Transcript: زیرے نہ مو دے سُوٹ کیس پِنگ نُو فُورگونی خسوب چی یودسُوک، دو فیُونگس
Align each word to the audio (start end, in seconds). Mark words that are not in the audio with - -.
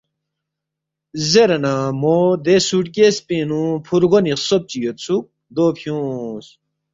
زیرے 1.29 1.57
نہ 1.63 1.73
مو 2.01 2.15
دے 2.45 2.55
سُوٹ 2.67 2.85
کیس 2.95 3.15
پِنگ 3.27 3.45
نُو 3.49 3.61
فُورگونی 3.85 4.33
خسوب 4.39 4.61
چی 4.69 4.77
یودسُوک، 4.83 5.25
دو 5.55 5.65
فیُونگس 5.79 6.47